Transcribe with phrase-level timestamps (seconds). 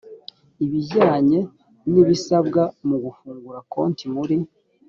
[0.65, 1.39] ibijyanye
[1.91, 4.37] n ibisabwa mu gufungura konti muri